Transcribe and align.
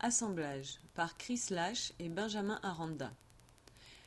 Assemblage 0.00 0.78
par 0.94 1.16
Chris 1.16 1.46
Lash 1.50 1.92
et 1.98 2.08
Benjamin 2.08 2.58
Aranda. 2.62 3.12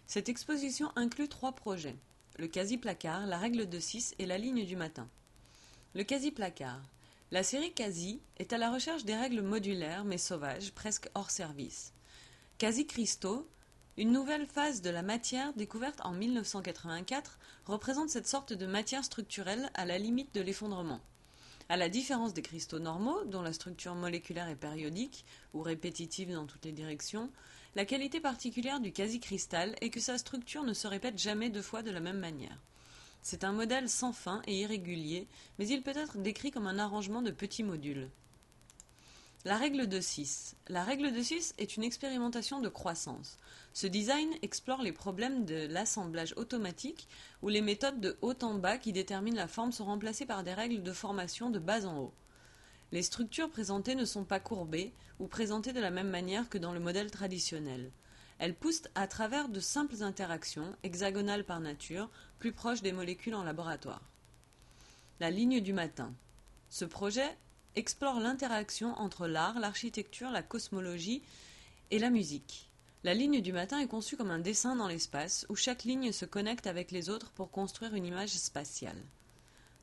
Cette 0.07 0.29
exposition 0.29 0.91
inclut 0.95 1.27
trois 1.27 1.51
projets 1.53 1.97
le 2.37 2.47
quasi-placard, 2.47 3.27
la 3.27 3.37
règle 3.37 3.69
de 3.69 3.79
6 3.79 4.15
et 4.17 4.25
la 4.25 4.37
ligne 4.37 4.65
du 4.65 4.75
matin. 4.75 5.07
Le 5.93 6.03
quasi-placard. 6.03 6.81
La 7.29 7.43
série 7.43 7.71
Quasi 7.71 8.19
est 8.37 8.51
à 8.51 8.57
la 8.57 8.71
recherche 8.71 9.05
des 9.05 9.15
règles 9.15 9.41
modulaires 9.41 10.05
mais 10.05 10.17
sauvages, 10.17 10.71
presque 10.71 11.09
hors 11.13 11.29
service. 11.29 11.93
Quasi-cristaux, 12.57 13.47
une 13.97 14.11
nouvelle 14.11 14.47
phase 14.47 14.81
de 14.81 14.89
la 14.89 15.01
matière 15.01 15.53
découverte 15.53 16.01
en 16.03 16.13
1984, 16.13 17.37
représente 17.65 18.09
cette 18.09 18.27
sorte 18.27 18.53
de 18.53 18.65
matière 18.65 19.03
structurelle 19.03 19.69
à 19.73 19.85
la 19.85 19.97
limite 19.97 20.33
de 20.33 20.41
l'effondrement. 20.41 21.01
À 21.71 21.77
la 21.77 21.87
différence 21.87 22.33
des 22.33 22.41
cristaux 22.41 22.79
normaux, 22.79 23.23
dont 23.23 23.41
la 23.41 23.53
structure 23.53 23.95
moléculaire 23.95 24.49
est 24.49 24.57
périodique 24.57 25.23
ou 25.53 25.61
répétitive 25.61 26.33
dans 26.33 26.45
toutes 26.45 26.65
les 26.65 26.73
directions, 26.73 27.29
la 27.77 27.85
qualité 27.85 28.19
particulière 28.19 28.81
du 28.81 28.91
quasi-cristal 28.91 29.73
est 29.79 29.89
que 29.89 30.01
sa 30.01 30.17
structure 30.17 30.65
ne 30.65 30.73
se 30.73 30.85
répète 30.89 31.17
jamais 31.17 31.49
deux 31.49 31.61
fois 31.61 31.81
de 31.81 31.89
la 31.89 32.01
même 32.01 32.19
manière. 32.19 32.57
C'est 33.21 33.45
un 33.45 33.53
modèle 33.53 33.87
sans 33.87 34.11
fin 34.11 34.41
et 34.47 34.59
irrégulier, 34.59 35.29
mais 35.59 35.67
il 35.69 35.81
peut 35.81 35.95
être 35.95 36.17
décrit 36.17 36.51
comme 36.51 36.67
un 36.67 36.77
arrangement 36.77 37.21
de 37.21 37.31
petits 37.31 37.63
modules. 37.63 38.09
La 39.43 39.57
règle 39.57 39.87
de 39.87 39.99
6. 39.99 40.55
La 40.67 40.83
règle 40.83 41.11
de 41.11 41.19
6 41.19 41.55
est 41.57 41.75
une 41.75 41.83
expérimentation 41.83 42.61
de 42.61 42.69
croissance. 42.69 43.39
Ce 43.73 43.87
design 43.87 44.29
explore 44.43 44.83
les 44.83 44.91
problèmes 44.91 45.45
de 45.45 45.65
l'assemblage 45.65 46.35
automatique 46.37 47.07
où 47.41 47.49
les 47.49 47.61
méthodes 47.61 47.99
de 47.99 48.17
haut 48.21 48.35
en 48.43 48.53
bas 48.53 48.77
qui 48.77 48.93
déterminent 48.93 49.35
la 49.35 49.47
forme 49.47 49.71
sont 49.71 49.85
remplacées 49.85 50.27
par 50.27 50.43
des 50.43 50.53
règles 50.53 50.83
de 50.83 50.93
formation 50.93 51.49
de 51.49 51.57
bas 51.57 51.87
en 51.87 51.97
haut. 51.97 52.13
Les 52.91 53.01
structures 53.01 53.49
présentées 53.49 53.95
ne 53.95 54.05
sont 54.05 54.25
pas 54.25 54.39
courbées 54.39 54.93
ou 55.19 55.25
présentées 55.25 55.73
de 55.73 55.79
la 55.79 55.89
même 55.89 56.11
manière 56.11 56.47
que 56.47 56.59
dans 56.59 56.73
le 56.73 56.79
modèle 56.79 57.09
traditionnel. 57.09 57.89
Elles 58.37 58.55
poussent 58.55 58.89
à 58.93 59.07
travers 59.07 59.49
de 59.49 59.59
simples 59.59 60.03
interactions, 60.03 60.75
hexagonales 60.83 61.45
par 61.45 61.61
nature, 61.61 62.11
plus 62.37 62.51
proches 62.51 62.83
des 62.83 62.91
molécules 62.91 63.35
en 63.35 63.43
laboratoire. 63.43 64.03
La 65.19 65.31
ligne 65.31 65.61
du 65.61 65.73
matin. 65.73 66.13
Ce 66.69 66.85
projet 66.85 67.35
explore 67.75 68.19
l'interaction 68.19 68.93
entre 68.99 69.27
l'art, 69.27 69.59
l'architecture, 69.59 70.31
la 70.31 70.43
cosmologie 70.43 71.21
et 71.89 71.99
la 71.99 72.09
musique. 72.09 72.69
La 73.03 73.13
ligne 73.13 73.41
du 73.41 73.51
matin 73.53 73.79
est 73.79 73.87
conçue 73.87 74.17
comme 74.17 74.29
un 74.29 74.39
dessin 74.39 74.75
dans 74.75 74.87
l'espace 74.87 75.45
où 75.49 75.55
chaque 75.55 75.85
ligne 75.85 76.11
se 76.11 76.25
connecte 76.25 76.67
avec 76.67 76.91
les 76.91 77.09
autres 77.09 77.31
pour 77.31 77.49
construire 77.49 77.95
une 77.95 78.05
image 78.05 78.29
spatiale. 78.29 79.01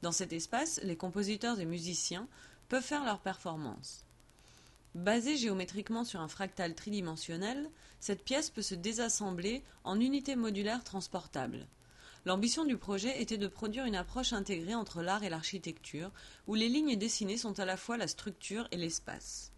Dans 0.03 0.13
cet 0.13 0.33
espace, 0.33 0.81
les 0.85 0.97
compositeurs 0.97 1.59
et 1.59 1.65
musiciens 1.65 2.29
peuvent 2.69 2.85
faire 2.85 3.05
leur 3.05 3.19
performance. 3.19 4.05
Basée 4.95 5.37
géométriquement 5.37 6.05
sur 6.05 6.21
un 6.21 6.29
fractal 6.29 6.75
tridimensionnel, 6.75 7.69
cette 8.01 8.25
pièce 8.25 8.51
peut 8.51 8.63
se 8.63 8.75
désassembler 8.75 9.65
en 9.85 9.99
unités 9.99 10.37
modulaires 10.37 10.85
transportables. 10.85 11.67
L'ambition 12.29 12.67
du 12.67 12.77
projet 12.77 13.23
était 13.23 13.39
de 13.39 13.47
produire 13.47 13.87
une 13.87 13.97
approche 13.97 14.35
intégrée 14.35 14.75
entre 14.75 15.01
l'art 15.01 15.25
et 15.25 15.31
l'architecture, 15.31 16.11
où 16.47 16.55
les 16.55 16.69
lignes 16.69 16.95
dessinées 16.95 17.39
sont 17.39 17.59
à 17.59 17.65
la 17.65 17.79
fois 17.79 17.97
la 17.97 18.07
structure 18.07 18.69
et 18.71 18.77
l'espace. 18.77 19.51